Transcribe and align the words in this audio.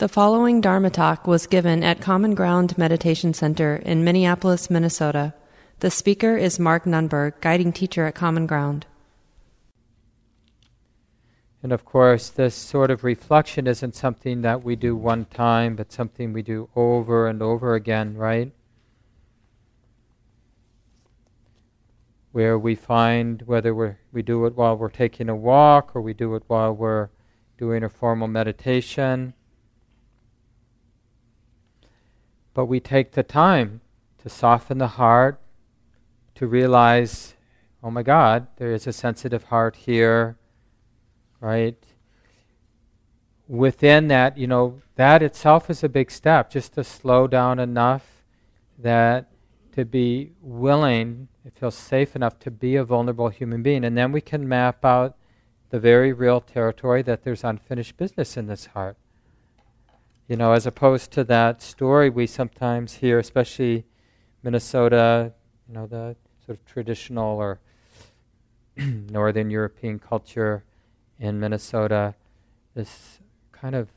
The 0.00 0.08
following 0.08 0.62
Dharma 0.62 0.88
talk 0.88 1.26
was 1.26 1.46
given 1.46 1.84
at 1.84 2.00
Common 2.00 2.34
Ground 2.34 2.78
Meditation 2.78 3.34
Center 3.34 3.76
in 3.76 4.02
Minneapolis, 4.02 4.70
Minnesota. 4.70 5.34
The 5.80 5.90
speaker 5.90 6.38
is 6.38 6.58
Mark 6.58 6.84
Nunberg, 6.84 7.38
guiding 7.42 7.70
teacher 7.70 8.06
at 8.06 8.14
Common 8.14 8.46
Ground. 8.46 8.86
And 11.62 11.70
of 11.70 11.84
course, 11.84 12.30
this 12.30 12.54
sort 12.54 12.90
of 12.90 13.04
reflection 13.04 13.66
isn't 13.66 13.94
something 13.94 14.40
that 14.40 14.64
we 14.64 14.74
do 14.74 14.96
one 14.96 15.26
time, 15.26 15.76
but 15.76 15.92
something 15.92 16.32
we 16.32 16.40
do 16.40 16.70
over 16.74 17.26
and 17.26 17.42
over 17.42 17.74
again, 17.74 18.16
right? 18.16 18.52
Where 22.32 22.58
we 22.58 22.74
find 22.74 23.42
whether 23.42 23.74
we 23.74 23.96
we 24.12 24.22
do 24.22 24.46
it 24.46 24.56
while 24.56 24.78
we're 24.78 24.88
taking 24.88 25.28
a 25.28 25.36
walk 25.36 25.94
or 25.94 26.00
we 26.00 26.14
do 26.14 26.34
it 26.36 26.44
while 26.46 26.72
we're 26.72 27.10
doing 27.58 27.84
a 27.84 27.90
formal 27.90 28.28
meditation 28.28 29.34
but 32.54 32.66
we 32.66 32.80
take 32.80 33.12
the 33.12 33.22
time 33.22 33.80
to 34.18 34.28
soften 34.28 34.78
the 34.78 34.88
heart, 34.88 35.40
to 36.34 36.46
realize, 36.46 37.34
oh 37.82 37.90
my 37.90 38.02
God, 38.02 38.46
there 38.56 38.72
is 38.72 38.86
a 38.86 38.92
sensitive 38.92 39.44
heart 39.44 39.76
here, 39.76 40.36
right? 41.40 41.82
Within 43.48 44.08
that, 44.08 44.38
you 44.38 44.46
know, 44.46 44.80
that 44.96 45.22
itself 45.22 45.70
is 45.70 45.82
a 45.82 45.88
big 45.88 46.10
step, 46.10 46.50
just 46.50 46.74
to 46.74 46.84
slow 46.84 47.26
down 47.26 47.58
enough 47.58 48.24
that 48.78 49.30
to 49.72 49.84
be 49.84 50.32
willing, 50.40 51.28
it 51.44 51.54
feels 51.58 51.74
safe 51.74 52.16
enough 52.16 52.38
to 52.40 52.50
be 52.50 52.76
a 52.76 52.84
vulnerable 52.84 53.28
human 53.28 53.62
being. 53.62 53.84
And 53.84 53.96
then 53.96 54.12
we 54.12 54.20
can 54.20 54.48
map 54.48 54.84
out 54.84 55.16
the 55.70 55.80
very 55.80 56.12
real 56.12 56.40
territory 56.40 57.02
that 57.02 57.22
there's 57.22 57.44
unfinished 57.44 57.96
business 57.96 58.36
in 58.36 58.46
this 58.46 58.66
heart. 58.66 58.96
You 60.30 60.36
know, 60.36 60.52
as 60.52 60.64
opposed 60.64 61.10
to 61.14 61.24
that 61.24 61.60
story 61.60 62.08
we 62.08 62.28
sometimes 62.28 62.94
hear, 62.94 63.18
especially 63.18 63.84
Minnesota, 64.44 65.32
you 65.66 65.74
know, 65.74 65.88
the 65.88 66.14
sort 66.46 66.56
of 66.56 66.64
traditional 66.64 67.36
or 67.36 67.58
Northern 68.76 69.50
European 69.50 69.98
culture 69.98 70.62
in 71.18 71.40
Minnesota, 71.40 72.14
this 72.76 73.18
kind 73.50 73.74
of, 73.74 73.88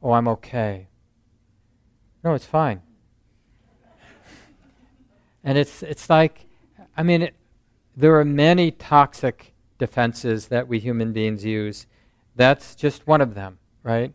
oh, 0.00 0.12
I'm 0.12 0.28
okay. 0.28 0.86
No, 2.22 2.34
it's 2.34 2.46
fine. 2.46 2.82
and 5.42 5.58
it's, 5.58 5.82
it's 5.82 6.08
like, 6.08 6.46
I 6.96 7.02
mean, 7.02 7.22
it, 7.22 7.34
there 7.96 8.16
are 8.20 8.24
many 8.24 8.70
toxic 8.70 9.54
defenses 9.76 10.46
that 10.46 10.68
we 10.68 10.78
human 10.78 11.12
beings 11.12 11.44
use. 11.44 11.88
That's 12.36 12.76
just 12.76 13.08
one 13.08 13.20
of 13.20 13.34
them, 13.34 13.58
right? 13.82 14.14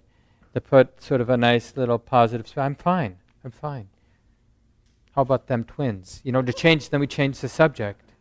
To 0.56 0.62
put 0.62 1.04
sort 1.04 1.20
of 1.20 1.30
a 1.30 1.36
nice 1.36 1.76
little 1.76 2.00
positive 2.00 2.48
spin. 2.48 2.64
I'm 2.64 2.76
fine. 2.76 3.18
I'm 3.44 3.52
fine. 3.52 3.90
How 5.12 5.22
about 5.22 5.48
them 5.48 5.66
twins? 5.66 6.22
You 6.24 6.32
know, 6.32 6.42
to 6.42 6.54
change, 6.54 6.90
then 6.90 7.02
we 7.02 7.08
change 7.08 7.40
the 7.40 7.50
subject. 7.50 8.14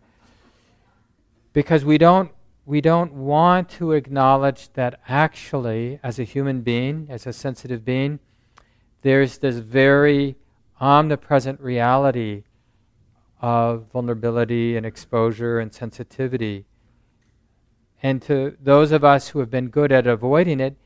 Because 1.53 1.85
we 1.85 1.97
don't, 1.97 2.33
we 2.67 2.81
don't 2.81 3.13
want 3.13 3.69
to 3.71 3.93
acknowledge 3.93 4.73
that 4.73 4.99
actually, 5.09 6.01
as 6.03 6.19
a 6.19 6.25
human 6.25 6.63
being, 6.63 7.07
as 7.09 7.25
a 7.25 7.33
sensitive 7.33 7.85
being, 7.85 8.19
there's 9.03 9.39
this 9.39 9.59
very 9.59 10.35
omnipresent 10.81 11.61
reality 11.61 12.43
of 13.41 13.85
vulnerability 13.93 14.77
and 14.77 14.85
exposure 14.85 15.61
and 15.61 15.73
sensitivity. 15.73 16.65
And 18.03 18.21
to 18.23 18.57
those 18.61 18.91
of 18.91 19.05
us 19.05 19.29
who 19.29 19.39
have 19.39 19.51
been 19.51 19.69
good 19.69 19.93
at 19.93 20.09
avoiding 20.09 20.59
it, 20.59 20.77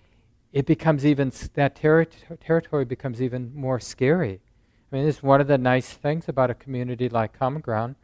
it 0.53 0.67
becomes 0.67 1.05
even, 1.05 1.33
that 1.55 1.77
terri- 1.77 2.09
territory 2.41 2.85
becomes 2.85 3.21
even 3.21 3.55
more 3.55 3.79
scary. 3.79 4.41
I 4.91 4.97
mean, 4.97 5.07
is 5.07 5.23
one 5.23 5.41
of 5.41 5.47
the 5.47 5.59
nice 5.59 5.93
things 5.93 6.29
about 6.29 6.51
a 6.51 6.55
community 6.55 7.09
like 7.09 7.39
Common 7.39 7.61
Ground, 7.61 7.97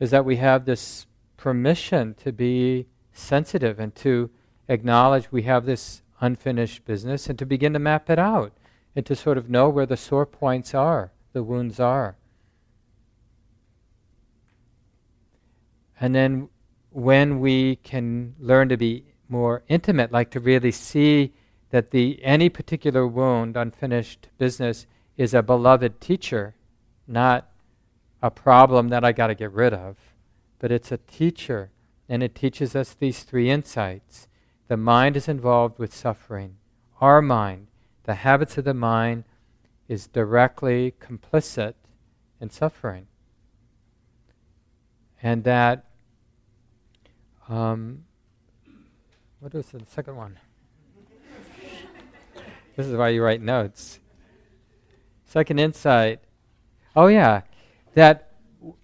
is 0.00 0.10
that 0.10 0.24
we 0.24 0.36
have 0.36 0.64
this 0.64 1.06
permission 1.36 2.14
to 2.14 2.32
be 2.32 2.86
sensitive 3.12 3.78
and 3.78 3.94
to 3.96 4.30
acknowledge 4.68 5.30
we 5.30 5.42
have 5.42 5.64
this 5.64 6.02
unfinished 6.20 6.84
business 6.84 7.28
and 7.28 7.38
to 7.38 7.46
begin 7.46 7.72
to 7.72 7.78
map 7.78 8.10
it 8.10 8.18
out 8.18 8.52
and 8.96 9.06
to 9.06 9.14
sort 9.14 9.38
of 9.38 9.48
know 9.48 9.68
where 9.68 9.86
the 9.86 9.96
sore 9.96 10.26
points 10.26 10.74
are, 10.74 11.12
the 11.32 11.42
wounds 11.42 11.78
are. 11.78 12.16
And 16.00 16.14
then 16.14 16.48
when 16.90 17.40
we 17.40 17.76
can 17.76 18.34
learn 18.38 18.68
to 18.68 18.76
be 18.76 19.04
more 19.28 19.62
intimate, 19.68 20.10
like 20.10 20.30
to 20.30 20.40
really 20.40 20.72
see 20.72 21.32
that 21.70 21.90
the 21.90 22.22
any 22.22 22.48
particular 22.48 23.06
wound, 23.06 23.56
unfinished 23.56 24.28
business, 24.38 24.86
is 25.16 25.34
a 25.34 25.42
beloved 25.42 26.00
teacher, 26.00 26.54
not 27.06 27.50
a 28.22 28.30
problem 28.30 28.88
that 28.88 29.04
I 29.04 29.12
got 29.12 29.28
to 29.28 29.34
get 29.34 29.52
rid 29.52 29.74
of, 29.74 29.96
but 30.58 30.72
it's 30.72 30.90
a 30.90 30.98
teacher, 30.98 31.70
and 32.08 32.22
it 32.22 32.34
teaches 32.34 32.74
us 32.74 32.94
these 32.94 33.22
three 33.22 33.50
insights. 33.50 34.28
The 34.68 34.76
mind 34.76 35.16
is 35.16 35.28
involved 35.28 35.78
with 35.78 35.94
suffering. 35.94 36.56
Our 37.00 37.22
mind, 37.22 37.68
the 38.04 38.14
habits 38.14 38.58
of 38.58 38.64
the 38.64 38.74
mind, 38.74 39.24
is 39.88 40.06
directly 40.06 40.94
complicit 41.00 41.74
in 42.40 42.50
suffering. 42.50 43.06
And 45.22 45.44
that, 45.44 45.84
um, 47.48 48.04
what 49.40 49.54
was 49.54 49.66
the 49.66 49.82
second 49.86 50.16
one? 50.16 50.38
This 52.78 52.86
is 52.86 52.94
why 52.94 53.08
you 53.08 53.24
write 53.24 53.42
notes. 53.42 53.98
Second 55.24 55.58
insight. 55.58 56.20
Oh, 56.94 57.08
yeah. 57.08 57.40
That 57.94 58.30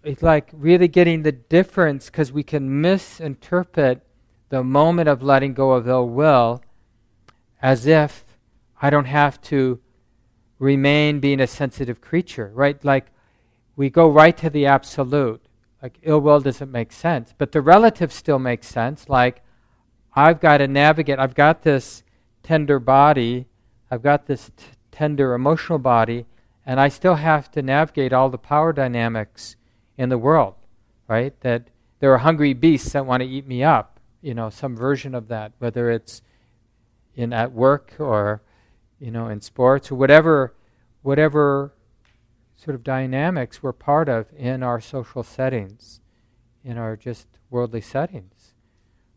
it's 0.03 0.21
like 0.21 0.51
really 0.53 0.89
getting 0.89 1.23
the 1.23 1.31
difference 1.31 2.07
because 2.07 2.33
we 2.33 2.43
can 2.43 2.81
misinterpret 2.81 4.05
the 4.49 4.65
moment 4.65 5.09
of 5.09 5.23
letting 5.23 5.55
go 5.55 5.71
of 5.71 5.87
ill 5.87 6.09
will 6.09 6.61
as 7.63 7.87
if 7.87 8.25
I 8.83 8.91
don't 8.91 9.05
have 9.05 9.41
to 9.43 9.79
remain 10.59 11.21
being 11.21 11.39
a 11.39 11.47
sensitive 11.47 12.01
creature, 12.01 12.51
right? 12.53 12.85
Like 12.85 13.13
we 13.77 13.91
go 13.91 14.09
right 14.09 14.37
to 14.39 14.51
the 14.51 14.67
absolute. 14.67 15.41
Like 15.81 16.01
ill 16.03 16.21
will 16.21 16.41
doesn't 16.41 16.73
make 16.73 16.91
sense, 16.91 17.33
but 17.39 17.53
the 17.53 17.61
relative 17.61 18.13
still 18.13 18.41
makes 18.41 18.67
sense. 18.67 19.09
Like 19.09 19.45
I've 20.17 20.41
got 20.41 20.59
to 20.59 20.67
navigate, 20.67 21.21
I've 21.21 21.37
got 21.37 21.63
this 21.63 22.03
tender 22.43 22.81
body 22.81 23.47
I've 23.95 24.03
got 24.03 24.27
this 24.27 24.51
t- 24.57 24.65
tender 24.91 25.35
emotional 25.35 25.79
body, 25.79 26.27
and 26.67 26.81
I 26.81 26.89
still 26.89 27.15
have 27.15 27.49
to 27.53 27.63
navigate 27.63 28.13
all 28.13 28.29
the 28.29 28.39
power 28.39 28.73
dynamics 28.73 29.55
in 29.97 30.09
the 30.09 30.19
world, 30.19 30.57
right? 31.07 31.39
That 31.43 31.69
there 32.01 32.13
are 32.13 32.19
hungry 32.19 32.55
beasts 32.55 32.91
that 32.91 33.07
want 33.07 33.23
to 33.23 33.29
eat 33.29 33.47
me 33.47 33.63
up, 33.63 34.01
you 34.21 34.35
know, 34.35 34.51
some 34.51 34.77
version 34.77 35.15
of 35.15 35.29
that, 35.29 35.53
whether 35.61 35.93
it's 35.93 36.23
in 37.15 37.33
at 37.33 37.53
work 37.53 37.95
or, 38.01 38.43
you 38.99 39.13
know, 39.13 39.29
in 39.29 39.41
sports 39.41 39.93
or 39.93 39.95
whatever, 39.95 40.55
whatever 41.03 41.73
sort 42.57 42.75
of 42.75 42.83
dynamics 42.83 43.63
we're 43.63 43.73
part 43.73 44.09
of 44.09 44.27
in 44.37 44.65
our 44.65 44.81
social 44.81 45.23
settings, 45.23 46.01
in 46.65 46.79
our 46.79 46.97
just 46.97 47.29
worldly 47.49 47.81
settings. 47.81 48.55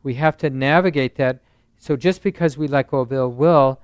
We 0.04 0.14
have 0.16 0.38
to 0.38 0.52
navigate 0.52 1.16
that. 1.16 1.40
So 1.80 1.96
just 1.96 2.22
because 2.22 2.60
we 2.60 2.68
let 2.68 2.92
go 2.92 3.00
of 3.00 3.12
ill 3.12 3.32
will 3.32 3.82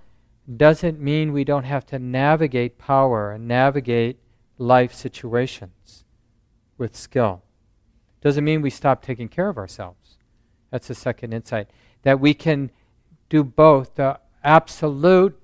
doesn't 0.58 1.00
mean 1.00 1.32
we 1.32 1.44
don't 1.44 1.64
have 1.64 1.86
to 1.88 2.00
navigate 2.00 2.78
power 2.78 3.32
and 3.32 3.48
navigate 3.48 4.20
life 4.58 4.94
situations 4.94 6.04
with 6.78 6.96
skill. 6.96 7.44
Doesn't 8.22 8.44
mean 8.44 8.62
we 8.62 8.70
stop 8.70 9.02
taking 9.02 9.30
care 9.30 9.50
of 9.50 9.58
ourselves. 9.58 10.18
That's 10.70 10.88
the 10.88 10.96
second 10.96 11.34
insight. 11.34 11.70
That 12.04 12.20
we 12.20 12.34
can 12.34 12.72
do 13.30 13.44
both 13.44 13.96
the 13.96 14.20
absolute, 14.44 15.40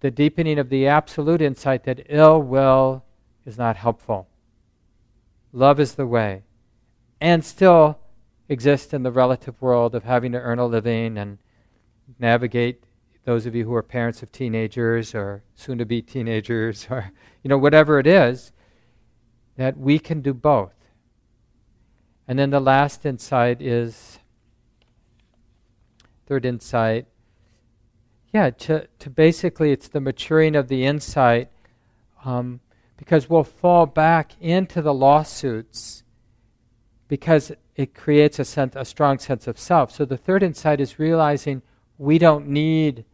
the 0.00 0.10
deepening 0.10 0.58
of 0.58 0.68
the 0.68 0.86
absolute 0.86 1.42
insight 1.42 1.84
that 1.84 2.06
ill 2.08 2.40
will 2.40 3.04
is 3.44 3.58
not 3.58 3.76
helpful. 3.76 4.28
Love 5.52 5.80
is 5.80 5.94
the 5.94 6.06
way. 6.06 6.42
And 7.20 7.44
still 7.44 7.98
exist 8.48 8.94
in 8.94 9.02
the 9.02 9.10
relative 9.10 9.60
world 9.60 9.94
of 9.94 10.04
having 10.04 10.32
to 10.32 10.38
earn 10.38 10.58
a 10.58 10.66
living 10.66 11.18
and 11.18 11.38
navigate 12.18 12.84
those 13.24 13.46
of 13.46 13.54
you 13.54 13.64
who 13.64 13.74
are 13.74 13.82
parents 13.82 14.22
of 14.22 14.32
teenagers 14.32 15.14
or 15.14 15.42
soon 15.54 15.78
to 15.78 15.84
be 15.84 16.00
teenagers 16.00 16.86
or 16.90 17.12
you 17.42 17.48
know 17.48 17.58
whatever 17.58 17.98
it 17.98 18.06
is 18.06 18.52
that 19.56 19.76
we 19.76 19.98
can 19.98 20.20
do 20.20 20.32
both. 20.32 20.74
And 22.26 22.38
then 22.38 22.50
the 22.50 22.60
last 22.60 23.04
insight 23.06 23.60
is 23.60 24.18
third 26.26 26.44
insight 26.44 27.06
yeah 28.34 28.50
to, 28.50 28.86
to 28.98 29.08
basically 29.08 29.72
it's 29.72 29.88
the 29.88 30.00
maturing 30.00 30.54
of 30.54 30.68
the 30.68 30.84
insight 30.84 31.48
um, 32.24 32.60
because 32.98 33.30
we'll 33.30 33.44
fall 33.44 33.86
back 33.86 34.32
into 34.40 34.82
the 34.82 34.92
lawsuits 34.92 36.02
because 37.06 37.52
it 37.74 37.94
creates 37.94 38.38
a, 38.38 38.44
sense, 38.44 38.74
a 38.76 38.84
strong 38.84 39.18
sense 39.18 39.46
of 39.46 39.58
self. 39.58 39.90
So 39.90 40.04
the 40.04 40.16
third 40.16 40.42
insight 40.42 40.80
is 40.80 40.98
realizing 40.98 41.62
we 41.98 42.18
don't 42.18 42.48
need 42.48 43.04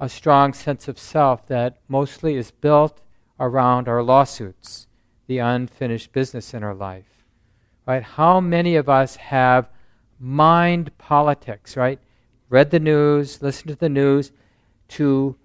a 0.00 0.08
strong 0.08 0.52
sense 0.52 0.86
of 0.86 0.98
self 0.98 1.46
that 1.48 1.78
mostly 1.88 2.36
is 2.36 2.52
built 2.52 3.00
around 3.40 3.88
our 3.88 4.02
lawsuits, 4.02 4.86
the 5.26 5.38
unfinished 5.38 6.12
business 6.12 6.54
in 6.54 6.62
our 6.62 6.74
life. 6.74 7.24
Right? 7.86 8.02
How 8.02 8.40
many 8.40 8.76
of 8.76 8.88
us 8.88 9.16
have 9.16 9.68
mind 10.20 10.96
politics, 10.98 11.76
right? 11.76 11.98
Read 12.48 12.70
the 12.70 12.80
news, 12.80 13.42
listened 13.42 13.68
to 13.68 13.76
the 13.76 13.88
news 13.88 14.30
to 14.88 15.36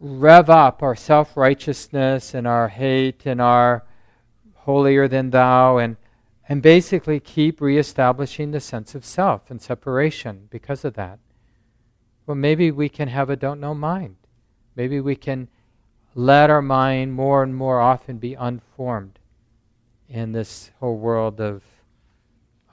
rev 0.00 0.50
up 0.50 0.82
our 0.82 0.96
self 0.96 1.36
righteousness 1.36 2.34
and 2.34 2.46
our 2.46 2.68
hate 2.68 3.24
and 3.24 3.40
our 3.40 3.84
holier 4.54 5.08
than 5.08 5.30
thou 5.30 5.78
and 5.78 5.96
and 6.48 6.60
basically 6.60 7.20
keep 7.20 7.60
reestablishing 7.60 8.50
the 8.50 8.60
sense 8.60 8.94
of 8.94 9.04
self 9.04 9.50
and 9.50 9.62
separation 9.62 10.48
because 10.50 10.84
of 10.84 10.94
that. 10.94 11.18
Well, 12.26 12.36
maybe 12.36 12.70
we 12.70 12.88
can 12.88 13.08
have 13.08 13.30
a 13.30 13.36
don't 13.36 13.60
know 13.60 13.74
mind. 13.74 14.16
Maybe 14.76 15.00
we 15.00 15.16
can 15.16 15.48
let 16.14 16.50
our 16.50 16.62
mind 16.62 17.12
more 17.14 17.42
and 17.42 17.54
more 17.54 17.80
often 17.80 18.18
be 18.18 18.34
unformed 18.34 19.18
in 20.08 20.32
this 20.32 20.70
whole 20.78 20.98
world 20.98 21.40
of 21.40 21.62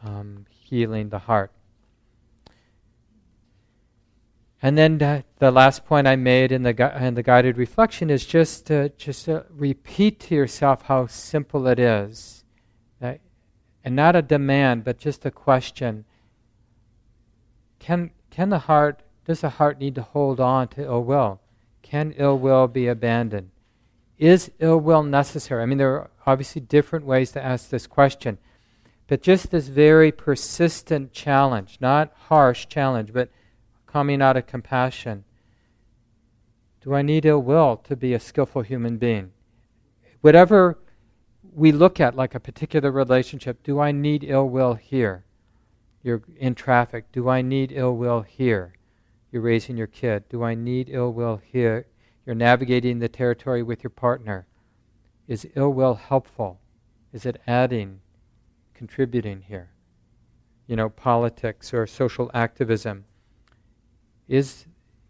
um, 0.04 0.46
healing 0.50 1.10
the 1.10 1.20
heart. 1.20 1.52
And 4.62 4.78
then 4.78 4.98
the, 4.98 5.52
last 5.52 5.86
point 5.86 6.06
I 6.06 6.18
made 6.18 6.52
in 6.52 6.64
the 6.64 6.98
in 7.02 7.14
the 7.14 7.24
guided 7.24 7.58
reflection 7.58 8.10
is 8.10 8.26
just 8.26 8.68
to, 8.68 8.90
just 8.90 9.26
to 9.26 9.46
repeat 9.50 10.20
to 10.22 10.36
yourself 10.36 10.82
how 10.84 11.08
simple 11.08 11.66
it 11.68 11.80
is, 11.80 12.44
and 13.02 13.96
not 13.96 14.18
a 14.18 14.22
demand, 14.22 14.84
but 14.84 14.98
just 14.98 15.26
a 15.26 15.32
question. 15.32 16.04
Can 17.80 18.12
can 18.30 18.50
the 18.50 18.60
heart 18.60 19.02
does 19.30 19.42
the 19.42 19.50
heart 19.50 19.78
need 19.78 19.94
to 19.94 20.02
hold 20.02 20.40
on 20.40 20.68
to 20.68 20.84
ill 20.84 21.04
will? 21.04 21.40
Can 21.84 22.16
ill 22.18 22.40
will 22.40 22.68
be 22.68 22.88
abandoned? 22.88 23.52
Is 24.18 24.50
ill 24.58 24.80
will 24.80 25.04
necessary? 25.04 25.62
I 25.62 25.68
mean, 25.68 25.78
there 25.78 25.94
are 26.00 26.10
obviously 26.26 26.62
different 26.62 27.06
ways 27.06 27.32
to 27.34 27.46
ask 27.46 27.70
this 27.70 27.86
question, 27.86 28.40
but 29.06 29.22
just 29.22 29.52
this 29.52 29.68
very 29.68 30.12
persistent 30.12 31.14
challenge, 31.14 31.78
not 31.80 32.12
harsh 32.22 32.66
challenge, 32.70 33.14
but 33.14 33.30
coming 33.86 34.20
out 34.20 34.36
of 34.36 34.48
compassion. 34.48 35.26
Do 36.82 36.96
I 36.96 37.04
need 37.04 37.24
ill 37.24 37.44
will 37.44 37.78
to 37.84 37.96
be 37.96 38.16
a 38.16 38.20
skillful 38.20 38.64
human 38.64 38.98
being? 38.98 39.32
Whatever 40.22 40.80
we 41.54 41.72
look 41.72 42.00
at, 42.00 42.16
like 42.16 42.34
a 42.34 42.40
particular 42.40 42.90
relationship, 42.90 43.62
do 43.62 43.80
I 43.80 43.92
need 43.92 44.24
ill 44.24 44.50
will 44.50 44.74
here? 44.74 45.24
You're 46.02 46.24
in 46.40 46.56
traffic. 46.56 47.12
Do 47.12 47.30
I 47.30 47.44
need 47.44 47.72
ill 47.72 47.96
will 47.96 48.22
here? 48.22 48.74
You're 49.32 49.42
raising 49.42 49.78
your 49.78 49.88
kid. 49.88 50.28
Do 50.30 50.44
I 50.44 50.56
need 50.56 50.90
ill 50.90 51.14
will 51.14 51.38
here? 51.38 51.86
You're 52.26 52.36
navigating 52.36 53.00
the 53.00 53.10
territory 53.10 53.64
with 53.64 53.84
your 53.84 53.92
partner. 53.92 54.48
Is 55.28 55.48
ill 55.56 55.72
will 55.72 55.96
helpful? 55.96 56.60
Is 57.14 57.26
it 57.26 57.42
adding, 57.48 58.02
contributing 58.74 59.44
here? 59.48 59.72
You 60.68 60.76
know, 60.76 60.90
politics 60.90 61.74
or 61.74 61.86
social 61.88 62.30
activism. 62.34 63.06
Is, 64.28 64.66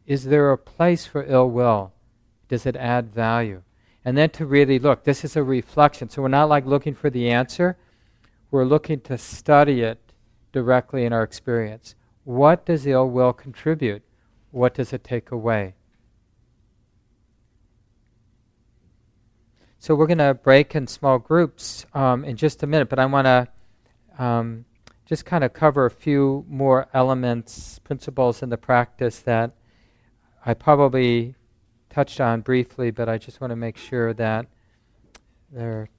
is 0.06 0.26
there 0.26 0.52
a 0.52 0.58
place 0.58 1.06
for 1.06 1.24
ill 1.26 1.50
will? 1.50 1.94
Does 2.48 2.66
it 2.66 2.76
add 2.76 3.14
value? 3.14 3.64
And 4.04 4.18
then 4.18 4.30
to 4.32 4.46
really 4.46 4.80
look, 4.80 5.04
this 5.04 5.24
is 5.24 5.36
a 5.36 5.44
reflection. 5.44 6.10
So 6.10 6.22
we're 6.22 6.30
not 6.30 6.50
like 6.50 6.66
looking 6.66 6.96
for 6.96 7.10
the 7.10 7.30
answer, 7.30 7.78
we're 8.52 8.66
looking 8.66 9.02
to 9.02 9.18
study 9.18 9.82
it 9.82 10.00
directly 10.52 11.06
in 11.06 11.14
our 11.14 11.24
experience. 11.24 11.96
What 12.24 12.66
does 12.66 12.88
ill 12.88 13.10
will 13.10 13.34
contribute? 13.34 14.02
What 14.52 14.74
does 14.74 14.94
it 14.94 15.04
take 15.04 15.32
away? 15.32 15.76
So 19.82 19.96
we're 19.96 20.08
going 20.08 20.18
to 20.18 20.34
break 20.34 20.76
in 20.76 20.88
small 20.88 21.20
groups 21.20 21.86
um, 21.94 22.26
in 22.26 22.36
just 22.36 22.64
a 22.64 22.68
minute, 22.68 22.90
but 22.90 23.00
I 23.00 23.06
want 23.06 23.26
to 23.26 23.48
um, 24.24 24.66
just 25.06 25.26
kind 25.26 25.44
of 25.44 25.54
cover 25.54 25.86
a 25.86 25.92
few 25.92 26.46
more 26.50 26.88
elements, 26.94 27.80
principles 27.80 28.44
in 28.44 28.50
the 28.50 28.58
practice 28.58 29.20
that 29.20 29.52
I 30.46 30.54
probably 30.54 31.36
touched 31.90 32.20
on 32.20 32.42
briefly, 32.42 32.92
but 32.92 33.08
I 33.08 33.18
just 33.18 33.40
want 33.40 33.52
to 33.52 33.56
make 33.56 33.78
sure 33.78 34.14
that 34.14 34.48
they're 35.52 35.90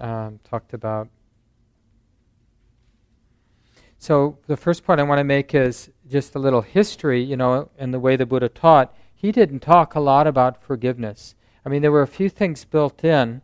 um, 0.00 0.38
talked 0.44 0.74
about. 0.74 1.08
So 4.02 4.36
the 4.48 4.56
first 4.56 4.82
point 4.82 4.98
I 4.98 5.04
want 5.04 5.20
to 5.20 5.24
make 5.24 5.54
is 5.54 5.88
just 6.10 6.34
a 6.34 6.40
little 6.40 6.62
history, 6.62 7.22
you 7.22 7.36
know, 7.36 7.70
and 7.78 7.94
the 7.94 8.00
way 8.00 8.16
the 8.16 8.26
Buddha 8.26 8.48
taught. 8.48 8.92
He 9.14 9.30
didn't 9.30 9.60
talk 9.60 9.94
a 9.94 10.00
lot 10.00 10.26
about 10.26 10.60
forgiveness. 10.60 11.36
I 11.64 11.68
mean, 11.68 11.82
there 11.82 11.92
were 11.92 12.02
a 12.02 12.08
few 12.08 12.28
things 12.28 12.64
built 12.64 13.04
in 13.04 13.42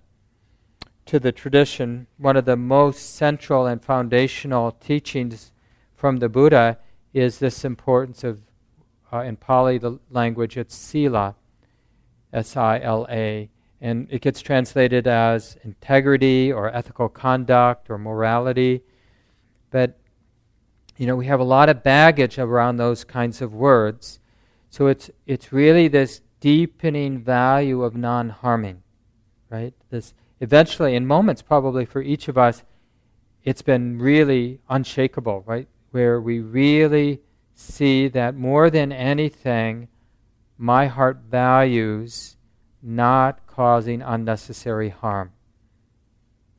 to 1.06 1.20
the 1.20 1.30
tradition, 1.30 2.08
one 2.16 2.36
of 2.36 2.44
the 2.44 2.56
most 2.56 3.14
central 3.14 3.66
and 3.66 3.80
foundational 3.80 4.72
teachings 4.72 5.52
from 5.94 6.16
the 6.16 6.28
Buddha 6.28 6.78
is 7.14 7.38
this 7.38 7.64
importance 7.64 8.24
of, 8.24 8.40
uh, 9.12 9.20
in 9.20 9.36
Pali 9.36 9.78
the 9.78 10.00
language, 10.10 10.56
it's 10.56 10.74
sila, 10.74 11.36
S 12.32 12.56
I 12.56 12.80
L 12.80 13.06
A, 13.08 13.48
and 13.80 14.08
it 14.10 14.22
gets 14.22 14.40
translated 14.40 15.06
as 15.06 15.56
integrity 15.62 16.52
or 16.52 16.74
ethical 16.74 17.08
conduct 17.08 17.88
or 17.88 17.96
morality. 17.96 18.82
But, 19.70 19.96
you 20.98 21.06
know, 21.06 21.14
we 21.14 21.26
have 21.26 21.40
a 21.40 21.44
lot 21.44 21.68
of 21.68 21.84
baggage 21.84 22.38
around 22.38 22.76
those 22.76 23.04
kinds 23.04 23.40
of 23.40 23.54
words. 23.54 24.18
So 24.68 24.88
it's, 24.88 25.10
it's 25.26 25.52
really 25.52 25.86
this 25.86 26.20
deepening 26.40 27.22
value 27.22 27.84
of 27.84 27.94
non 27.94 28.30
harming, 28.30 28.82
right? 29.48 29.72
This 29.90 30.12
eventually, 30.40 30.96
in 30.96 31.06
moments 31.06 31.40
probably 31.40 31.84
for 31.84 32.02
each 32.02 32.26
of 32.26 32.36
us, 32.36 32.64
it's 33.44 33.62
been 33.62 34.00
really 34.00 34.58
unshakable, 34.68 35.44
right? 35.46 35.68
Where 35.92 36.20
we 36.20 36.40
really 36.40 37.20
see 37.54 38.08
that 38.08 38.34
more 38.34 38.68
than 38.68 38.90
anything, 38.90 39.88
my 40.58 40.86
heart 40.86 41.20
values 41.30 42.36
not 42.82 43.46
causing 43.46 44.02
unnecessary 44.02 44.88
harm. 44.88 45.30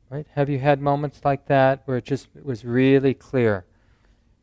Right? 0.08 0.26
Have 0.34 0.48
you 0.48 0.58
had 0.58 0.80
moments 0.80 1.20
like 1.24 1.46
that 1.46 1.82
where 1.84 1.98
it 1.98 2.04
just 2.04 2.28
it 2.34 2.44
was 2.44 2.64
really 2.64 3.14
clear? 3.14 3.66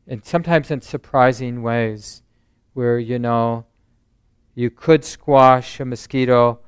And 0.08 0.24
sometimes 0.26 0.72
in 0.72 0.82
surprising 0.82 1.62
ways, 1.62 2.22
where, 2.74 2.98
you 3.00 3.20
know, 3.20 3.66
you 4.56 4.70
could 4.70 5.04
squash 5.04 5.80
a 5.80 5.86
mosquito 5.86 6.60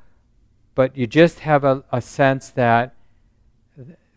but 0.79 0.95
you 0.95 1.05
just 1.05 1.39
have 1.39 1.65
a, 1.65 1.83
a 1.91 1.99
sense 1.99 2.51
that 2.51 2.95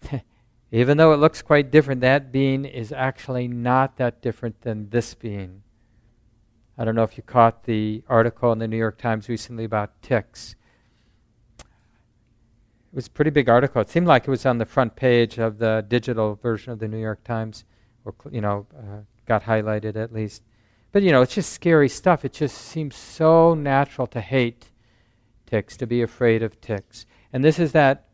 even 0.70 0.96
though 0.96 1.12
it 1.12 1.16
looks 1.16 1.42
quite 1.42 1.72
different, 1.72 2.00
that 2.02 2.30
being 2.30 2.64
is 2.64 2.92
actually 2.92 3.48
not 3.48 3.96
that 3.96 4.22
different 4.22 4.60
than 4.60 4.88
this 4.90 5.12
being. 5.12 5.64
I 6.78 6.84
don't 6.84 6.94
know 6.94 7.02
if 7.02 7.16
you 7.16 7.24
caught 7.24 7.64
the 7.64 8.04
article 8.08 8.52
in 8.52 8.60
the 8.60 8.68
New 8.68 8.76
York 8.76 8.96
Times 8.96 9.28
recently 9.28 9.64
about 9.64 10.00
ticks. 10.02 10.54
It 11.58 11.64
was 12.94 13.08
a 13.08 13.10
pretty 13.10 13.32
big 13.32 13.48
article. 13.48 13.82
It 13.82 13.88
seemed 13.88 14.06
like 14.06 14.28
it 14.28 14.30
was 14.30 14.46
on 14.46 14.58
the 14.58 14.64
front 14.64 14.94
page 14.94 15.38
of 15.38 15.58
the 15.58 15.84
digital 15.88 16.36
version 16.36 16.72
of 16.72 16.78
the 16.78 16.86
New 16.86 17.00
York 17.00 17.24
Times, 17.24 17.64
or 18.04 18.14
you 18.30 18.40
know, 18.40 18.66
uh, 18.76 19.00
got 19.26 19.44
highlighted 19.44 19.96
at 19.96 20.12
least. 20.12 20.42
But 20.92 21.02
you 21.02 21.10
know, 21.10 21.22
it's 21.22 21.34
just 21.34 21.52
scary 21.52 21.88
stuff. 21.88 22.24
It 22.24 22.32
just 22.32 22.56
seems 22.56 22.96
so 22.96 23.54
natural 23.54 24.06
to 24.08 24.20
hate 24.20 24.66
ticks, 25.46 25.76
to 25.78 25.86
be 25.86 26.02
afraid 26.02 26.42
of 26.42 26.60
ticks. 26.60 27.06
And 27.32 27.44
this 27.44 27.58
is 27.58 27.72
that 27.72 28.04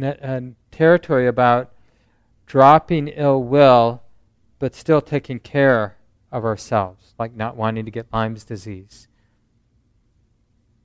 uh, 0.00 0.40
territory 0.70 1.26
about 1.26 1.72
dropping 2.46 3.08
ill 3.08 3.42
will, 3.42 4.02
but 4.58 4.74
still 4.74 5.00
taking 5.00 5.40
care 5.40 5.96
of 6.30 6.44
ourselves, 6.44 7.14
like 7.18 7.34
not 7.34 7.56
wanting 7.56 7.84
to 7.84 7.90
get 7.90 8.06
Lyme's 8.12 8.44
disease. 8.44 9.08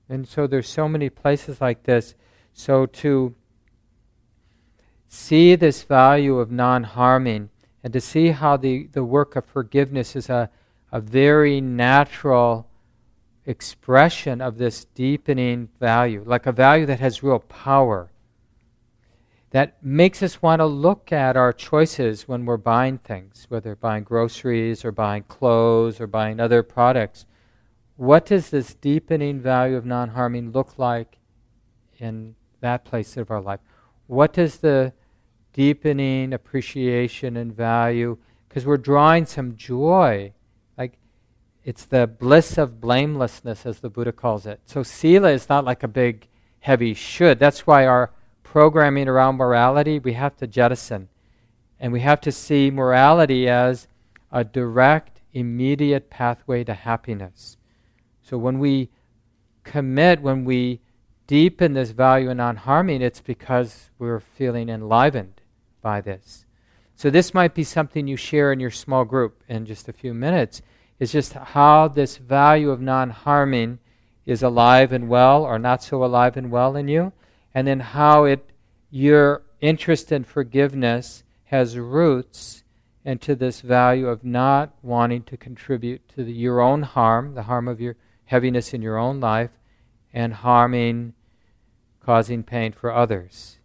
And 0.09 0.27
so 0.27 0.47
there's 0.47 0.67
so 0.67 0.89
many 0.89 1.09
places 1.09 1.61
like 1.61 1.83
this. 1.83 2.15
So 2.53 2.85
to 2.87 3.35
see 5.07 5.55
this 5.55 5.83
value 5.83 6.39
of 6.39 6.51
non 6.51 6.83
harming 6.83 7.49
and 7.83 7.93
to 7.93 8.01
see 8.01 8.29
how 8.29 8.57
the, 8.57 8.87
the 8.91 9.03
work 9.03 9.35
of 9.35 9.45
forgiveness 9.45 10.15
is 10.15 10.29
a, 10.29 10.49
a 10.91 10.99
very 11.01 11.61
natural 11.61 12.67
expression 13.45 14.41
of 14.41 14.57
this 14.57 14.85
deepening 14.85 15.69
value, 15.79 16.23
like 16.25 16.45
a 16.45 16.51
value 16.51 16.85
that 16.85 16.99
has 16.99 17.23
real 17.23 17.39
power, 17.39 18.11
that 19.49 19.83
makes 19.83 20.23
us 20.23 20.41
want 20.41 20.59
to 20.59 20.65
look 20.65 21.11
at 21.11 21.35
our 21.35 21.51
choices 21.51 22.27
when 22.27 22.45
we're 22.45 22.57
buying 22.57 22.97
things, 22.99 23.45
whether 23.49 23.75
buying 23.75 24.03
groceries 24.03 24.85
or 24.85 24.91
buying 24.91 25.23
clothes 25.23 25.99
or 25.99 26.07
buying 26.07 26.39
other 26.39 26.63
products. 26.63 27.25
What 27.97 28.25
does 28.25 28.49
this 28.49 28.73
deepening 28.75 29.41
value 29.41 29.75
of 29.75 29.85
non 29.85 30.09
harming 30.09 30.51
look 30.51 30.77
like 30.77 31.17
in 31.99 32.35
that 32.61 32.85
place 32.85 33.17
of 33.17 33.29
our 33.29 33.41
life? 33.41 33.59
What 34.07 34.33
does 34.33 34.57
the 34.57 34.93
deepening 35.53 36.33
appreciation 36.33 37.37
and 37.37 37.55
value, 37.55 38.17
because 38.47 38.65
we're 38.65 38.77
drawing 38.77 39.25
some 39.25 39.55
joy 39.55 40.33
Like 40.77 40.97
it's 41.63 41.85
the 41.85 42.07
bliss 42.07 42.57
of 42.57 42.81
blamelessness, 42.81 43.65
as 43.65 43.79
the 43.79 43.89
Buddha 43.89 44.11
calls 44.11 44.45
it. 44.45 44.61
So 44.65 44.83
sila 44.83 45.31
is 45.31 45.49
not 45.49 45.65
like 45.65 45.83
a 45.83 45.87
big, 45.87 46.27
heavy 46.59 46.93
should. 46.93 47.39
That's 47.39 47.67
why 47.67 47.85
our 47.85 48.11
programming 48.43 49.07
around 49.07 49.37
morality 49.37 49.99
we 49.99 50.13
have 50.13 50.35
to 50.37 50.47
jettison. 50.47 51.09
And 51.79 51.91
we 51.91 52.01
have 52.01 52.21
to 52.21 52.31
see 52.31 52.69
morality 52.69 53.49
as 53.49 53.87
a 54.31 54.43
direct, 54.43 55.21
immediate 55.33 56.09
pathway 56.09 56.63
to 56.63 56.73
happiness. 56.73 57.57
So 58.21 58.37
when 58.37 58.59
we 58.59 58.89
commit, 59.63 60.21
when 60.21 60.45
we 60.45 60.79
deepen 61.27 61.73
this 61.73 61.91
value 61.91 62.29
in 62.29 62.37
non 62.37 62.55
harming, 62.55 63.01
it's 63.01 63.21
because 63.21 63.89
we're 63.97 64.19
feeling 64.19 64.69
enlivened 64.69 65.40
by 65.81 66.01
this. 66.01 66.45
So 66.95 67.09
this 67.09 67.33
might 67.33 67.55
be 67.55 67.63
something 67.63 68.07
you 68.07 68.17
share 68.17 68.51
in 68.51 68.59
your 68.59 68.71
small 68.71 69.05
group 69.05 69.43
in 69.47 69.65
just 69.65 69.89
a 69.89 69.93
few 69.93 70.13
minutes. 70.13 70.61
Is 70.99 71.11
just 71.11 71.33
how 71.33 71.87
this 71.87 72.17
value 72.17 72.69
of 72.69 72.79
non 72.79 73.09
harming 73.09 73.79
is 74.25 74.43
alive 74.43 74.91
and 74.91 75.09
well 75.09 75.43
or 75.43 75.57
not 75.57 75.81
so 75.81 76.03
alive 76.03 76.37
and 76.37 76.51
well 76.51 76.75
in 76.75 76.87
you, 76.87 77.11
and 77.55 77.67
then 77.67 77.79
how 77.79 78.25
it 78.25 78.51
your 78.91 79.41
interest 79.61 80.11
in 80.11 80.23
forgiveness 80.23 81.23
has 81.45 81.77
roots 81.77 82.63
into 83.03 83.35
this 83.35 83.61
value 83.61 84.07
of 84.07 84.23
not 84.23 84.73
wanting 84.81 85.23
to 85.23 85.37
contribute 85.37 86.07
to 86.09 86.23
the, 86.23 86.31
your 86.31 86.61
own 86.61 86.83
harm, 86.83 87.33
the 87.33 87.43
harm 87.43 87.67
of 87.67 87.81
your 87.81 87.95
heaviness 88.25 88.73
in 88.73 88.81
your 88.81 88.97
own 88.97 89.19
life, 89.19 89.51
and 90.13 90.33
harming, 90.33 91.13
causing 91.99 92.43
pain 92.43 92.71
for 92.71 92.91
others. 92.91 93.57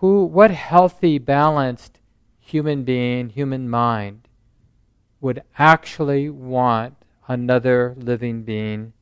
Who, 0.00 0.24
what 0.26 0.52
healthy, 0.52 1.18
balanced 1.18 1.98
human 2.38 2.84
being, 2.84 3.30
human 3.30 3.68
mind, 3.68 4.28
would 5.20 5.42
actually 5.58 6.30
want 6.30 6.94
another 7.26 7.96
living 7.98 8.44
being 8.44 8.92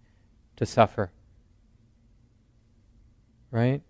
to 0.56 0.64
suffer? 0.64 1.12
Right? 3.50 3.82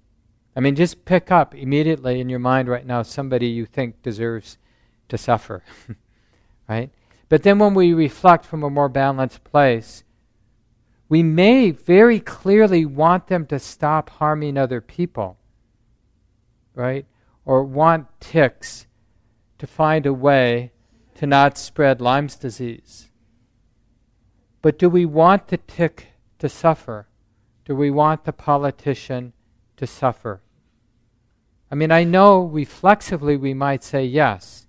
I 0.56 0.60
mean, 0.60 0.74
just 0.74 1.04
pick 1.04 1.30
up 1.30 1.54
immediately 1.54 2.20
in 2.20 2.28
your 2.28 2.40
mind 2.40 2.66
right 2.66 2.84
now 2.84 3.02
somebody 3.02 3.46
you 3.46 3.66
think 3.66 4.02
deserves 4.02 4.58
to 5.08 5.16
suffer. 5.16 5.62
right? 6.68 6.90
But 7.28 7.44
then 7.44 7.60
when 7.60 7.74
we 7.74 7.92
reflect 7.92 8.44
from 8.44 8.64
a 8.64 8.70
more 8.70 8.88
balanced 8.88 9.44
place, 9.44 10.02
we 11.08 11.22
may 11.22 11.70
very 11.70 12.18
clearly 12.18 12.84
want 12.84 13.28
them 13.28 13.46
to 13.46 13.60
stop 13.60 14.10
harming 14.10 14.58
other 14.58 14.80
people. 14.80 15.38
Right? 16.76 17.06
Or 17.44 17.64
want 17.64 18.06
ticks 18.20 18.86
to 19.58 19.66
find 19.66 20.06
a 20.06 20.12
way 20.12 20.70
to 21.16 21.26
not 21.26 21.58
spread 21.58 22.00
Lyme's 22.00 22.36
disease. 22.36 23.10
But 24.62 24.78
do 24.78 24.88
we 24.88 25.04
want 25.04 25.48
the 25.48 25.56
tick 25.56 26.08
to 26.38 26.48
suffer? 26.48 27.08
Do 27.64 27.74
we 27.74 27.90
want 27.90 28.24
the 28.24 28.32
politician 28.32 29.32
to 29.76 29.86
suffer? 29.86 30.40
I 31.70 31.74
mean, 31.74 31.90
I 31.90 32.04
know 32.04 32.42
reflexively 32.42 33.36
we 33.36 33.54
might 33.54 33.82
say 33.82 34.04
yes. 34.04 34.66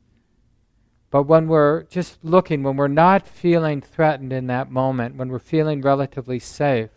But 1.09 1.23
when 1.23 1.47
we're 1.47 1.83
just 1.83 2.23
looking, 2.23 2.63
when 2.63 2.75
we're 2.75 2.87
not 2.87 3.27
feeling 3.27 3.81
threatened 3.81 4.33
in 4.33 4.47
that 4.47 4.71
moment, 4.71 5.15
when 5.15 5.29
we're 5.29 5.39
feeling 5.39 5.81
relatively 5.81 6.39
safe, 6.39 6.89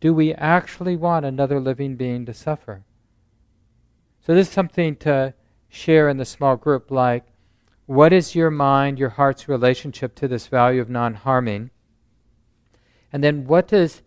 do 0.00 0.14
we 0.14 0.32
actually 0.34 0.96
want 0.96 1.26
another 1.26 1.60
living 1.60 1.96
being 1.96 2.24
to 2.26 2.34
suffer? 2.34 2.84
So, 4.22 4.34
this 4.34 4.48
is 4.48 4.52
something 4.52 4.96
to 4.96 5.34
share 5.68 6.08
in 6.08 6.18
the 6.18 6.24
small 6.24 6.56
group 6.56 6.90
like, 6.90 7.24
what 7.86 8.12
is 8.12 8.34
your 8.34 8.50
mind, 8.50 8.98
your 8.98 9.08
heart's 9.08 9.48
relationship 9.48 10.14
to 10.16 10.28
this 10.28 10.46
value 10.46 10.80
of 10.80 10.90
non 10.90 11.14
harming? 11.14 11.70
And 13.12 13.24
then, 13.24 13.46
what 13.46 13.68
does, 13.68 14.02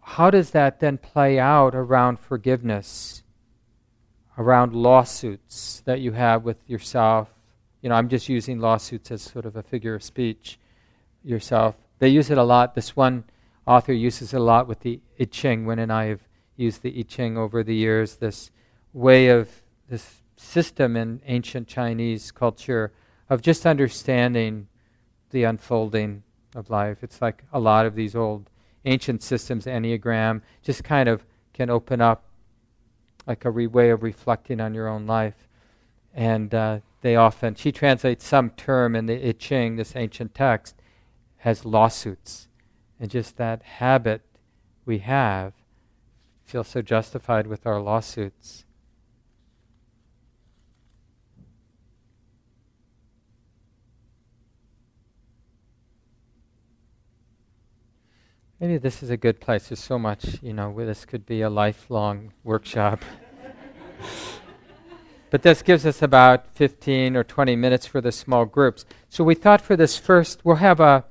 how 0.00 0.30
does 0.30 0.50
that 0.50 0.80
then 0.80 0.98
play 0.98 1.38
out 1.38 1.74
around 1.74 2.20
forgiveness, 2.20 3.22
around 4.36 4.74
lawsuits 4.74 5.82
that 5.86 6.00
you 6.00 6.12
have 6.12 6.44
with 6.44 6.58
yourself? 6.68 7.30
You 7.80 7.88
know, 7.88 7.94
I'm 7.94 8.08
just 8.08 8.28
using 8.28 8.60
lawsuits 8.60 9.10
as 9.10 9.22
sort 9.22 9.46
of 9.46 9.56
a 9.56 9.62
figure 9.62 9.94
of 9.94 10.02
speech 10.02 10.58
yourself. 11.22 11.76
They 11.98 12.08
use 12.08 12.30
it 12.30 12.38
a 12.38 12.44
lot. 12.44 12.74
This 12.74 12.94
one 12.94 13.24
author 13.66 13.94
uses 13.94 14.34
it 14.34 14.36
a 14.36 14.42
lot 14.42 14.68
with 14.68 14.80
the 14.80 15.00
I 15.18 15.24
Ching. 15.24 15.64
Wynn 15.64 15.78
and 15.78 15.92
I 15.92 16.06
have 16.06 16.20
used 16.56 16.82
the 16.82 16.94
I 16.98 17.02
Ching 17.02 17.38
over 17.38 17.62
the 17.62 17.74
years, 17.74 18.16
this 18.16 18.50
way 18.94 19.28
of 19.28 19.50
this 19.90 20.22
system 20.36 20.96
in 20.96 21.20
ancient 21.26 21.68
Chinese 21.68 22.30
culture 22.30 22.92
of 23.28 23.42
just 23.42 23.66
understanding 23.66 24.68
the 25.30 25.44
unfolding 25.44 26.22
of 26.54 26.70
life. 26.70 26.98
It's 27.02 27.20
like 27.20 27.42
a 27.52 27.60
lot 27.60 27.84
of 27.84 27.94
these 27.94 28.14
old 28.14 28.48
ancient 28.84 29.22
systems, 29.22 29.66
Enneagram, 29.66 30.42
just 30.62 30.84
kind 30.84 31.08
of 31.08 31.26
can 31.52 31.68
open 31.68 32.00
up 32.00 32.24
like 33.26 33.44
a 33.44 33.50
re- 33.50 33.66
way 33.66 33.90
of 33.90 34.02
reflecting 34.02 34.60
on 34.60 34.74
your 34.74 34.88
own 34.88 35.06
life. 35.06 35.48
And 36.14 36.54
uh, 36.54 36.80
they 37.00 37.16
often, 37.16 37.54
she 37.56 37.72
translates 37.72 38.24
some 38.26 38.50
term 38.50 38.94
in 38.94 39.06
the 39.06 39.28
I 39.28 39.32
Ching, 39.32 39.76
this 39.76 39.96
ancient 39.96 40.34
text, 40.34 40.76
as 41.44 41.64
lawsuits. 41.64 42.48
And 43.00 43.10
just 43.10 43.36
that 43.36 43.62
habit 43.62 44.22
we 44.86 44.98
have 44.98 45.54
feel 46.44 46.62
so 46.62 46.82
justified 46.82 47.46
with 47.46 47.66
our 47.66 47.80
lawsuits. 47.80 48.63
Maybe 58.64 58.78
this 58.78 59.02
is 59.02 59.10
a 59.10 59.18
good 59.18 59.40
place. 59.40 59.68
There's 59.68 59.78
so 59.78 59.98
much, 59.98 60.38
you 60.40 60.54
know, 60.54 60.74
this 60.74 61.04
could 61.04 61.26
be 61.26 61.42
a 61.42 61.50
lifelong 61.50 62.32
workshop. 62.44 63.02
but 65.30 65.42
this 65.42 65.60
gives 65.60 65.84
us 65.84 66.00
about 66.00 66.46
15 66.54 67.14
or 67.14 67.24
20 67.24 67.56
minutes 67.56 67.84
for 67.84 68.00
the 68.00 68.10
small 68.10 68.46
groups. 68.46 68.86
So 69.10 69.22
we 69.22 69.34
thought 69.34 69.60
for 69.60 69.76
this 69.76 69.98
first, 69.98 70.46
we'll 70.46 70.56
have 70.56 70.80
a 70.80 71.04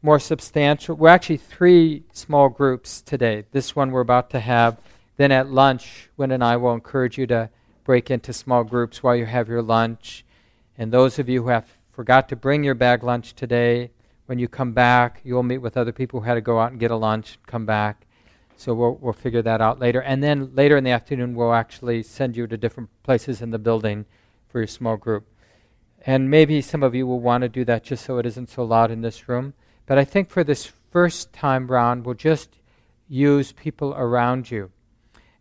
more 0.00 0.18
substantial, 0.18 0.96
we're 0.96 1.10
actually 1.10 1.36
three 1.36 2.04
small 2.14 2.48
groups 2.48 3.02
today. 3.02 3.44
This 3.50 3.76
one 3.76 3.90
we're 3.90 4.00
about 4.00 4.30
to 4.30 4.40
have. 4.40 4.78
Then 5.18 5.32
at 5.32 5.50
lunch, 5.50 6.08
Wynn 6.16 6.30
and 6.30 6.42
I 6.42 6.56
will 6.56 6.72
encourage 6.72 7.18
you 7.18 7.26
to 7.26 7.50
break 7.84 8.10
into 8.10 8.32
small 8.32 8.64
groups 8.64 9.02
while 9.02 9.16
you 9.16 9.26
have 9.26 9.50
your 9.50 9.60
lunch. 9.60 10.24
And 10.78 10.90
those 10.90 11.18
of 11.18 11.28
you 11.28 11.42
who 11.42 11.48
have 11.50 11.68
forgot 11.92 12.30
to 12.30 12.36
bring 12.36 12.64
your 12.64 12.74
bag 12.74 13.04
lunch 13.04 13.34
today, 13.34 13.90
when 14.26 14.38
you 14.38 14.48
come 14.48 14.72
back, 14.72 15.20
you'll 15.24 15.42
meet 15.42 15.58
with 15.58 15.76
other 15.76 15.92
people 15.92 16.20
who 16.20 16.26
had 16.26 16.34
to 16.34 16.40
go 16.40 16.58
out 16.58 16.70
and 16.70 16.80
get 16.80 16.90
a 16.90 16.96
lunch, 16.96 17.38
come 17.46 17.64
back. 17.64 18.06
So 18.56 18.74
we'll, 18.74 18.98
we'll 19.00 19.12
figure 19.12 19.42
that 19.42 19.60
out 19.60 19.78
later. 19.78 20.00
And 20.00 20.22
then 20.22 20.54
later 20.54 20.76
in 20.76 20.84
the 20.84 20.90
afternoon, 20.90 21.34
we'll 21.34 21.52
actually 21.52 22.02
send 22.02 22.36
you 22.36 22.46
to 22.46 22.56
different 22.56 22.90
places 23.02 23.42
in 23.42 23.50
the 23.50 23.58
building 23.58 24.06
for 24.48 24.60
your 24.60 24.66
small 24.66 24.96
group. 24.96 25.26
And 26.04 26.30
maybe 26.30 26.60
some 26.60 26.82
of 26.82 26.94
you 26.94 27.06
will 27.06 27.20
want 27.20 27.42
to 27.42 27.48
do 27.48 27.64
that 27.64 27.84
just 27.84 28.04
so 28.04 28.18
it 28.18 28.26
isn't 28.26 28.48
so 28.48 28.64
loud 28.64 28.90
in 28.90 29.02
this 29.02 29.28
room. 29.28 29.54
But 29.86 29.98
I 29.98 30.04
think 30.04 30.30
for 30.30 30.42
this 30.42 30.72
first 30.90 31.32
time 31.32 31.68
round, 31.68 32.06
we'll 32.06 32.14
just 32.14 32.58
use 33.08 33.52
people 33.52 33.94
around 33.94 34.50
you. 34.50 34.70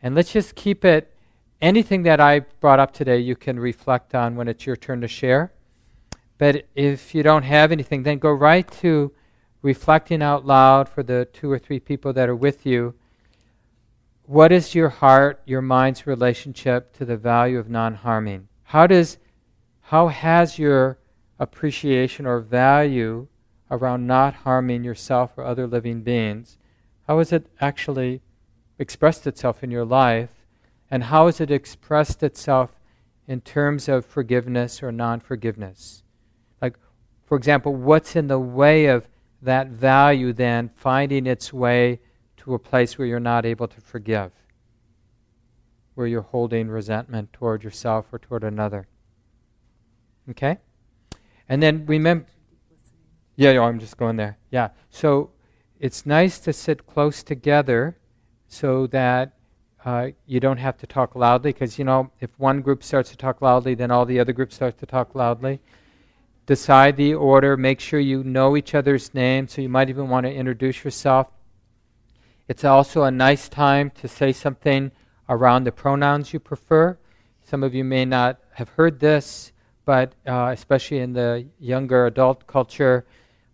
And 0.01 0.13
let's 0.13 0.33
just 0.33 0.55
keep 0.55 0.83
it 0.83 1.15
anything 1.61 2.03
that 2.03 2.19
I 2.19 2.39
brought 2.39 2.79
up 2.79 2.93
today, 2.93 3.19
you 3.19 3.35
can 3.35 3.59
reflect 3.59 4.13
on 4.13 4.35
when 4.35 4.47
it's 4.47 4.65
your 4.65 4.75
turn 4.75 5.01
to 5.01 5.07
share. 5.07 5.51
But 6.37 6.65
if 6.75 7.15
you 7.15 7.23
don't 7.23 7.43
have 7.43 7.71
anything, 7.71 8.03
then 8.03 8.19
go 8.19 8.31
right 8.31 8.69
to 8.81 9.11
reflecting 9.61 10.21
out 10.21 10.45
loud 10.45 10.89
for 10.89 11.03
the 11.03 11.25
two 11.31 11.51
or 11.51 11.59
three 11.59 11.79
people 11.79 12.13
that 12.13 12.29
are 12.29 12.35
with 12.35 12.65
you. 12.65 12.93
What 14.25 14.51
is 14.51 14.75
your 14.75 14.89
heart, 14.89 15.41
your 15.45 15.61
mind's 15.61 16.07
relationship 16.07 16.93
to 16.97 17.05
the 17.05 17.17
value 17.17 17.59
of 17.59 17.69
non 17.69 17.95
harming? 17.95 18.47
How 18.63 18.87
does 18.87 19.17
how 19.81 20.07
has 20.07 20.57
your 20.57 20.97
appreciation 21.39 22.25
or 22.25 22.39
value 22.39 23.27
around 23.69 24.07
not 24.07 24.35
harming 24.35 24.83
yourself 24.83 25.31
or 25.37 25.43
other 25.43 25.67
living 25.67 26.01
beings, 26.01 26.57
how 27.07 27.17
has 27.17 27.31
it 27.31 27.47
actually 27.59 28.21
expressed 28.79 29.27
itself 29.27 29.63
in 29.63 29.71
your 29.71 29.85
life? 29.85 30.29
And 30.89 31.05
how 31.05 31.25
has 31.25 31.41
it 31.41 31.51
expressed 31.51 32.21
itself 32.21 32.71
in 33.27 33.41
terms 33.41 33.89
of 33.89 34.05
forgiveness 34.05 34.83
or 34.83 34.91
non 34.91 35.19
forgiveness? 35.19 36.03
For 37.25 37.37
example, 37.37 37.75
what's 37.75 38.15
in 38.15 38.27
the 38.27 38.39
way 38.39 38.85
of 38.85 39.07
that 39.41 39.67
value 39.67 40.31
then 40.33 40.69
finding 40.75 41.25
its 41.27 41.51
way 41.51 41.99
to 42.37 42.53
a 42.53 42.59
place 42.59 42.97
where 42.97 43.07
you're 43.07 43.19
not 43.19 43.45
able 43.45 43.67
to 43.67 43.81
forgive, 43.81 44.31
where 45.95 46.07
you're 46.07 46.21
holding 46.21 46.67
resentment 46.67 47.33
toward 47.33 47.63
yourself 47.63 48.05
or 48.11 48.19
toward 48.19 48.43
another? 48.43 48.87
Okay? 50.29 50.57
And 51.49 51.61
then 51.61 51.85
remember. 51.85 52.25
Yeah, 53.35 53.51
yeah, 53.51 53.61
I'm 53.63 53.79
just 53.79 53.97
going 53.97 54.15
there. 54.15 54.37
Yeah. 54.51 54.69
So 54.89 55.31
it's 55.79 56.05
nice 56.05 56.39
to 56.39 56.53
sit 56.53 56.87
close 56.87 57.21
together 57.21 57.97
so 58.47 58.87
that 58.87 59.33
uh, 59.83 60.09
you 60.25 60.39
don't 60.39 60.57
have 60.57 60.77
to 60.77 60.87
talk 60.87 61.15
loudly 61.15 61.51
because, 61.51 61.77
you 61.77 61.85
know, 61.85 62.11
if 62.21 62.29
one 62.39 62.61
group 62.61 62.83
starts 62.83 63.09
to 63.09 63.17
talk 63.17 63.41
loudly, 63.41 63.75
then 63.75 63.91
all 63.91 64.05
the 64.05 64.19
other 64.19 64.31
groups 64.31 64.55
start 64.55 64.77
to 64.77 64.85
talk 64.85 65.13
loudly 65.15 65.59
decide 66.45 66.97
the 66.97 67.13
order. 67.13 67.57
Make 67.57 67.79
sure 67.79 67.99
you 67.99 68.23
know 68.23 68.55
each 68.55 68.75
other's 68.75 69.13
names, 69.13 69.53
so 69.53 69.61
you 69.61 69.69
might 69.69 69.89
even 69.89 70.09
want 70.09 70.25
to 70.25 70.33
introduce 70.33 70.83
yourself. 70.83 71.27
It's 72.47 72.63
also 72.63 73.03
a 73.03 73.11
nice 73.11 73.49
time 73.49 73.89
to 74.01 74.07
say 74.07 74.31
something 74.31 74.91
around 75.27 75.63
the 75.63 75.71
pronouns 75.71 76.33
you 76.33 76.39
prefer. 76.39 76.97
Some 77.43 77.63
of 77.63 77.73
you 77.73 77.83
may 77.83 78.05
not 78.05 78.39
have 78.53 78.69
heard 78.69 78.99
this, 78.99 79.51
but 79.85 80.13
uh, 80.27 80.49
especially 80.53 80.99
in 80.99 81.13
the 81.13 81.47
younger 81.59 82.05
adult 82.05 82.45
culture, 82.47 83.05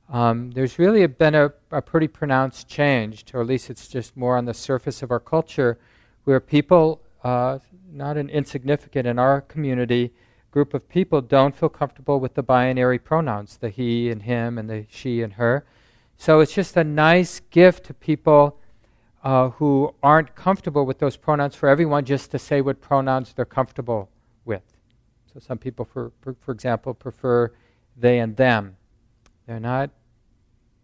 um, 0.10 0.52
there's 0.52 0.78
really 0.78 1.06
been 1.08 1.36
a, 1.36 1.54
a, 1.72 1.82
pretty 1.82 2.08
pronounced 2.08 2.68
change, 2.68 3.26
or 3.34 3.42
at 3.42 3.48
least 3.48 3.70
it's 3.70 3.88
just 3.88 4.18
more 4.18 4.36
on 4.36 4.44
the 4.44 4.54
surface 4.54 5.02
of 5.02 5.12
our 5.12 5.22
culture, 5.22 5.80
where 6.26 6.42
people, 6.42 7.02
uh, 7.24 7.60
not 7.94 8.18
an 8.18 8.30
insignificant 8.30 9.08
in 9.08 9.18
our 9.18 9.40
community, 9.40 10.12
group 10.52 10.74
of 10.74 10.88
people 10.90 11.22
don't 11.22 11.56
feel 11.56 11.70
comfortable 11.70 12.20
with 12.20 12.34
the 12.36 12.44
binary 12.44 13.00
pronouns, 13.00 13.58
the 13.58 13.70
he 13.70 14.10
and 14.10 14.24
him 14.24 14.58
and 14.58 14.70
the 14.70 14.86
she 14.90 15.22
and 15.22 15.34
her. 15.34 15.66
So 16.18 16.40
it's 16.42 16.54
just 16.54 16.78
a 16.78 16.84
nice 16.84 17.40
gift 17.50 17.86
to 17.86 17.94
people 17.94 18.60
uh, 19.24 19.50
who 19.50 19.96
aren't 20.04 20.36
comfortable 20.36 20.86
with 20.86 21.00
those 21.00 21.16
pronouns 21.16 21.56
for 21.56 21.70
everyone 21.70 22.06
just 22.06 22.32
to 22.32 22.40
say 22.40 22.62
what 22.62 22.82
pronouns 22.82 23.34
they're 23.34 23.46
comfortable 23.46 24.10
with. 24.46 24.64
So 25.34 25.40
some 25.40 25.58
people, 25.58 25.86
for, 25.86 26.12
for, 26.22 26.36
for 26.42 26.52
example, 26.52 26.94
prefer 26.94 27.52
they 27.98 28.20
and 28.20 28.36
them. 28.36 28.76
They're 29.48 29.60
not, 29.60 29.90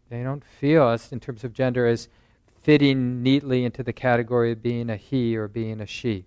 they 0.09 0.23
don't 0.23 0.43
feel 0.43 0.83
us 0.83 1.11
in 1.11 1.19
terms 1.19 1.43
of 1.43 1.53
gender 1.53 1.85
as 1.85 2.07
fitting 2.61 3.21
neatly 3.21 3.65
into 3.65 3.83
the 3.83 3.93
category 3.93 4.51
of 4.51 4.61
being 4.61 4.89
a 4.89 4.97
he 4.97 5.35
or 5.35 5.47
being 5.47 5.81
a 5.81 5.85
she. 5.85 6.25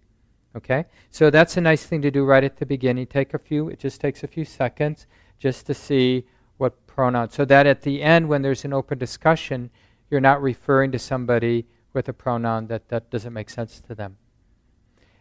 Okay? 0.57 0.87
So 1.11 1.30
that's 1.30 1.57
a 1.57 1.61
nice 1.61 1.85
thing 1.85 2.02
to 2.02 2.11
do 2.11 2.25
right 2.25 2.45
at 2.45 2.57
the 2.57 2.66
beginning. 2.66 3.07
Take 3.07 3.35
a 3.35 3.38
few, 3.38 3.69
it 3.69 3.78
just 3.78 4.00
takes 4.00 4.23
a 4.23 4.28
few 4.28 4.45
seconds 4.45 5.07
just 5.38 5.66
to 5.66 5.75
see 5.75 6.25
what 6.59 6.87
pronoun. 6.87 7.30
So 7.30 7.45
that 7.47 7.66
at 7.66 7.83
the 7.83 8.02
end, 8.02 8.28
when 8.28 8.42
there's 8.42 8.64
an 8.64 8.73
open 8.73 8.99
discussion, 8.99 9.71
you're 10.11 10.21
not 10.21 10.42
referring 10.42 10.92
to 10.92 10.99
somebody 10.99 11.66
with 11.92 12.09
a 12.09 12.12
pronoun 12.12 12.66
that, 12.66 12.88
that 12.88 13.11
doesn't 13.11 13.33
make 13.33 13.50
sense 13.50 13.80
to 13.80 13.95
them. 13.95 14.16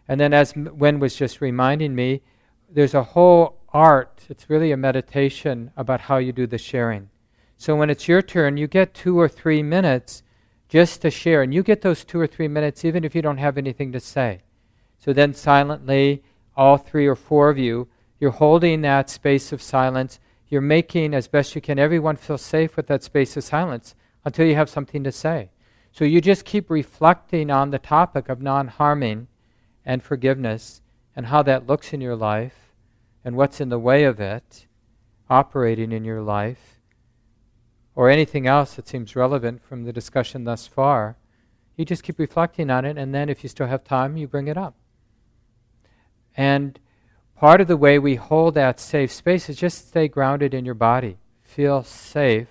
And 0.07 0.19
then, 0.19 0.33
as 0.33 0.55
Wynn 0.55 0.99
was 0.99 1.15
just 1.15 1.39
reminding 1.39 1.93
me, 1.93 2.21
there's 2.69 2.95
a 2.95 3.03
whole 3.03 3.61
art, 3.71 4.25
it's 4.29 4.49
really 4.49 4.71
a 4.71 4.77
meditation 4.77 5.71
about 5.77 6.01
how 6.01 6.17
you 6.17 6.31
do 6.31 6.47
the 6.47 6.57
sharing. 6.57 7.09
So 7.57 7.75
when 7.75 7.89
it's 7.89 8.07
your 8.07 8.21
turn, 8.21 8.57
you 8.57 8.67
get 8.67 8.93
two 8.93 9.19
or 9.19 9.27
three 9.27 9.61
minutes 9.61 10.23
just 10.67 11.01
to 11.01 11.11
share. 11.11 11.41
And 11.41 11.53
you 11.53 11.61
get 11.61 11.81
those 11.81 12.05
two 12.05 12.19
or 12.19 12.27
three 12.27 12.47
minutes 12.47 12.85
even 12.85 13.03
if 13.03 13.13
you 13.13 13.21
don't 13.21 13.37
have 13.37 13.57
anything 13.57 13.91
to 13.91 13.99
say. 13.99 14.41
So 14.99 15.13
then, 15.13 15.33
silently, 15.33 16.23
all 16.55 16.77
three 16.77 17.07
or 17.07 17.15
four 17.15 17.49
of 17.49 17.57
you, 17.57 17.87
you're 18.19 18.31
holding 18.31 18.81
that 18.81 19.09
space 19.09 19.51
of 19.51 19.61
silence. 19.61 20.19
You're 20.49 20.61
making, 20.61 21.13
as 21.13 21.27
best 21.27 21.55
you 21.55 21.61
can, 21.61 21.79
everyone 21.79 22.17
feel 22.17 22.37
safe 22.37 22.75
with 22.75 22.87
that 22.87 23.03
space 23.03 23.37
of 23.37 23.43
silence 23.43 23.95
until 24.25 24.45
you 24.45 24.55
have 24.55 24.69
something 24.69 25.03
to 25.03 25.11
say. 25.11 25.51
So 25.91 26.05
you 26.05 26.21
just 26.21 26.45
keep 26.45 26.69
reflecting 26.69 27.49
on 27.49 27.71
the 27.71 27.79
topic 27.79 28.29
of 28.29 28.41
non 28.41 28.67
harming 28.67 29.27
and 29.85 30.03
forgiveness 30.03 30.81
and 31.15 31.27
how 31.27 31.43
that 31.43 31.67
looks 31.67 31.93
in 31.93 32.01
your 32.01 32.15
life 32.15 32.73
and 33.23 33.35
what's 33.35 33.61
in 33.61 33.69
the 33.69 33.79
way 33.79 34.03
of 34.03 34.19
it 34.19 34.67
operating 35.29 35.91
in 35.91 36.03
your 36.03 36.21
life 36.21 36.79
or 37.95 38.09
anything 38.09 38.47
else 38.47 38.75
that 38.75 38.87
seems 38.87 39.15
relevant 39.15 39.61
from 39.61 39.83
the 39.83 39.93
discussion 39.93 40.43
thus 40.43 40.67
far. 40.67 41.17
You 41.75 41.85
just 41.85 42.03
keep 42.03 42.19
reflecting 42.19 42.69
on 42.69 42.85
it, 42.85 42.97
and 42.97 43.13
then 43.13 43.29
if 43.29 43.43
you 43.43 43.49
still 43.49 43.67
have 43.67 43.83
time, 43.83 44.17
you 44.17 44.27
bring 44.27 44.47
it 44.47 44.57
up. 44.57 44.78
And 46.35 46.79
part 47.35 47.61
of 47.61 47.67
the 47.67 47.77
way 47.77 47.99
we 47.99 48.15
hold 48.15 48.55
that 48.55 48.79
safe 48.79 49.11
space 49.11 49.49
is 49.49 49.57
just 49.57 49.87
stay 49.89 50.07
grounded 50.07 50.53
in 50.53 50.65
your 50.65 50.75
body. 50.75 51.17
Feel 51.41 51.83
safe 51.83 52.47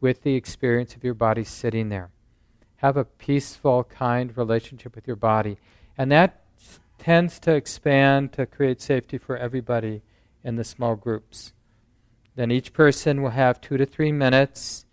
with 0.00 0.22
the 0.22 0.34
experience 0.34 0.94
of 0.94 1.04
your 1.04 1.14
body 1.14 1.44
sitting 1.44 1.88
there. 1.88 2.10
Have 2.76 2.96
a 2.96 3.04
peaceful, 3.04 3.84
kind 3.84 4.36
relationship 4.36 4.94
with 4.94 5.06
your 5.06 5.16
body. 5.16 5.58
And 5.96 6.12
that 6.12 6.44
tends 6.98 7.38
to 7.40 7.54
expand 7.54 8.32
to 8.34 8.46
create 8.46 8.80
safety 8.80 9.18
for 9.18 9.36
everybody 9.36 10.02
in 10.44 10.56
the 10.56 10.64
small 10.64 10.94
groups. 10.94 11.52
Then 12.36 12.50
each 12.52 12.72
person 12.72 13.22
will 13.22 13.30
have 13.30 13.60
two 13.60 13.76
to 13.76 13.86
three 13.86 14.12
minutes. 14.12 14.84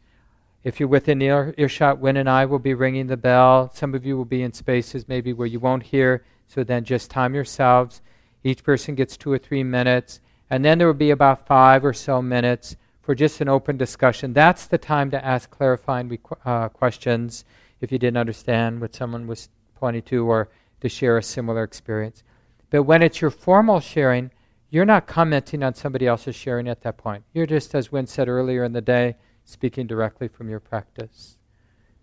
If 0.63 0.79
you're 0.79 0.89
within 0.89 1.21
ear, 1.21 1.53
earshot, 1.57 1.99
Wynn 1.99 2.17
and 2.17 2.29
I 2.29 2.45
will 2.45 2.59
be 2.59 2.73
ringing 2.73 3.05
the 3.05 3.17
bell. 3.17 3.69
Some 3.73 3.93
of 3.93 4.03
you 4.03 4.17
will 4.17 4.25
be 4.25 4.41
in 4.41 4.53
spaces 4.53 5.07
maybe 5.07 5.31
where 5.31 5.47
you 5.47 5.59
won't 5.59 5.83
hear, 5.83 6.25
so 6.47 6.63
then 6.63 6.83
just 6.83 7.11
time 7.11 7.35
yourselves. 7.35 8.01
Each 8.43 8.63
person 8.63 8.95
gets 8.95 9.17
two 9.17 9.31
or 9.31 9.37
three 9.37 9.63
minutes, 9.63 10.21
and 10.49 10.63
then 10.63 10.77
there 10.77 10.87
will 10.87 10.93
be 10.93 11.11
about 11.11 11.47
five 11.47 11.83
or 11.83 11.93
so 11.93 12.21
minutes 12.21 12.75
for 13.01 13.15
just 13.15 13.41
an 13.41 13.49
open 13.49 13.77
discussion. 13.77 14.33
That's 14.33 14.65
the 14.65 14.77
time 14.77 15.11
to 15.11 15.23
ask 15.23 15.49
clarifying 15.49 16.17
uh, 16.43 16.69
questions 16.69 17.45
if 17.81 17.91
you 17.91 17.99
didn't 17.99 18.17
understand 18.17 18.81
what 18.81 18.95
someone 18.95 19.27
was 19.27 19.49
pointing 19.75 20.01
to 20.03 20.27
or 20.27 20.49
to 20.81 20.89
share 20.89 21.17
a 21.17 21.23
similar 21.23 21.63
experience. 21.63 22.23
But 22.69 22.83
when 22.83 23.03
it's 23.03 23.21
your 23.21 23.31
formal 23.31 23.79
sharing, 23.79 24.31
you're 24.69 24.85
not 24.85 25.07
commenting 25.07 25.63
on 25.63 25.73
somebody 25.73 26.07
else's 26.07 26.35
sharing 26.35 26.67
at 26.67 26.81
that 26.81 26.97
point. 26.97 27.23
You're 27.33 27.45
just, 27.45 27.75
as 27.75 27.91
Wynn 27.91 28.07
said 28.07 28.27
earlier 28.27 28.63
in 28.63 28.73
the 28.73 28.81
day, 28.81 29.15
speaking 29.45 29.87
directly 29.87 30.27
from 30.27 30.49
your 30.49 30.59
practice. 30.59 31.37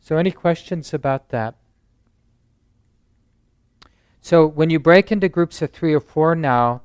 So, 0.01 0.17
any 0.17 0.31
questions 0.31 0.95
about 0.95 1.29
that? 1.31 1.57
So 4.25 4.47
when 4.47 4.71
you 4.71 4.79
break 4.79 5.11
into 5.11 5.29
groups 5.29 5.61
of 5.63 5.73
three 5.73 5.93
or 5.93 6.01
four 6.01 6.37
now, 6.37 6.83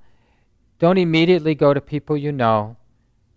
don't 0.79 0.97
immediately 0.97 1.53
go 1.53 1.71
to 1.71 1.79
people 1.79 2.17
you 2.17 2.31
know. 2.31 2.77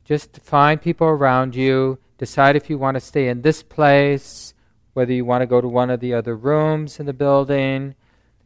Just 0.06 0.40
find 0.40 0.80
people 0.80 1.06
around 1.06 1.54
you. 1.54 1.98
Decide 2.16 2.56
if 2.56 2.70
you 2.70 2.78
want 2.78 2.94
to 2.94 3.00
stay 3.00 3.28
in 3.28 3.42
this 3.42 3.62
place, 3.62 4.54
whether 4.94 5.12
you 5.12 5.26
want 5.26 5.42
to 5.42 5.46
go 5.46 5.60
to 5.60 5.68
one 5.68 5.90
of 5.90 6.00
the 6.00 6.14
other 6.14 6.34
rooms 6.34 6.98
in 6.98 7.04
the 7.04 7.12
building. 7.12 7.94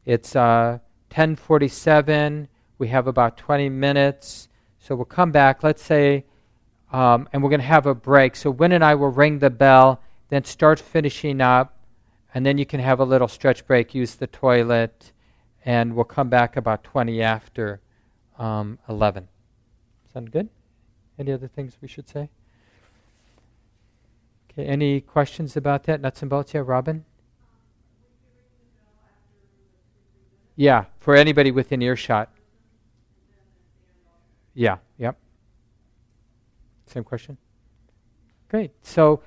It's 0.05 0.35
uh, 0.35 0.81
1047. 1.11 2.49
We 2.79 2.89
have 2.89 3.07
about 3.07 3.37
20 3.37 3.69
minutes. 3.69 4.49
So 4.81 4.97
we'll 4.97 5.05
come 5.05 5.31
back, 5.31 5.63
let's 5.63 5.83
say, 5.85 6.25
um, 6.93 7.29
and 7.33 7.43
we're 7.43 7.49
going 7.49 7.61
to 7.61 7.67
have 7.67 7.87
a 7.87 7.95
break. 7.95 8.35
So 8.35 8.51
Wynn 8.51 8.73
and 8.73 8.85
I 8.85 8.97
will 8.97 9.09
ring 9.09 9.39
the 9.39 9.51
bell, 9.51 10.03
then 10.31 10.45
start 10.45 10.81
finishing 10.81 11.41
up, 11.41 11.79
and 12.35 12.45
then 12.45 12.59
you 12.59 12.67
can 12.67 12.81
have 12.81 12.99
a 12.99 13.05
little 13.05 13.29
stretch 13.29 13.67
break, 13.69 13.95
use 13.95 14.17
the 14.17 14.27
toilet 14.27 15.13
and 15.65 15.95
we'll 15.95 16.05
come 16.05 16.29
back 16.29 16.57
about 16.57 16.85
20 16.85 17.23
after 17.23 17.81
um, 18.39 18.79
11. 18.89 19.29
Sound 20.13 20.31
good? 20.31 20.49
Any 21.19 21.33
other 21.33 21.49
things 21.49 21.77
we 21.81 21.89
should 21.89 22.09
say? 22.09 22.29
Okay, 24.51 24.67
any 24.67 25.01
questions 25.01 25.57
about 25.57 25.85
that? 25.85 26.01
Nuts 26.01 26.23
and 26.23 26.31
bolts, 26.31 26.55
yeah, 26.55 26.63
Robin? 26.65 27.05
Yeah, 30.57 30.85
for 31.01 31.17
anybody 31.17 31.51
within 31.51 31.83
earshot. 31.83 32.31
Yeah, 34.55 34.77
yep. 34.99 35.17
Same 36.87 37.03
question? 37.03 37.37
Great. 38.49 38.71
So 38.83 39.21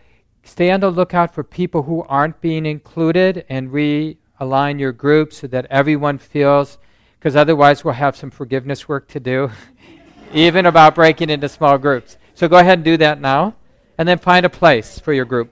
stay 0.44 0.72
on 0.72 0.80
the 0.80 0.90
lookout 0.90 1.34
for 1.34 1.44
people 1.44 1.84
who 1.84 2.04
aren't 2.04 2.40
being 2.40 2.66
included 2.66 3.46
and 3.50 3.74
re 3.74 4.18
align 4.40 4.80
your 4.80 4.92
group 4.92 5.34
so 5.34 5.48
that 5.48 5.66
everyone 5.70 6.18
feels, 6.18 6.78
because 7.20 7.36
otherwise 7.36 7.84
we'll 7.84 7.94
have 7.94 8.16
some 8.16 8.30
forgiveness 8.30 8.88
work 8.88 9.08
to 9.10 9.20
do, 9.20 9.52
even 10.34 10.66
about 10.66 10.96
breaking 10.96 11.30
into 11.30 11.50
small 11.50 11.78
groups. 11.78 12.18
So 12.34 12.48
go 12.48 12.58
ahead 12.58 12.80
and 12.80 12.86
do 12.86 12.98
that 12.98 13.20
now, 13.20 13.56
and 13.98 14.08
then 14.08 14.20
find 14.20 14.46
a 14.46 14.50
place 14.50 15.00
for 15.00 15.14
your 15.14 15.26
group. 15.26 15.52